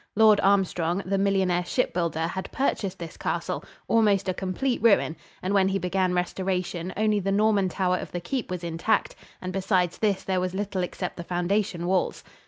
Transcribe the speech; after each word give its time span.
Lord 0.15 0.39
Armstrong, 0.39 1.03
the 1.05 1.19
millionaire 1.19 1.63
shipbuilder, 1.63 2.25
had 2.25 2.51
purchased 2.51 2.97
this 2.97 3.17
castle 3.17 3.63
almost 3.87 4.27
a 4.27 4.33
complete 4.33 4.81
ruin 4.81 5.15
and 5.43 5.53
when 5.53 5.67
he 5.67 5.77
began 5.77 6.15
restoration 6.15 6.91
only 6.97 7.19
the 7.19 7.31
Norman 7.31 7.69
tower 7.69 7.97
of 7.97 8.11
the 8.11 8.19
keep 8.19 8.49
was 8.49 8.63
intact; 8.63 9.15
and 9.43 9.53
besides 9.53 9.99
this 9.99 10.23
there 10.23 10.41
was 10.41 10.55
little 10.55 10.81
except 10.81 11.17
the 11.17 11.23
foundation 11.23 11.85
walls. 11.85 12.23